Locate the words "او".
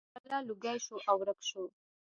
1.09-1.15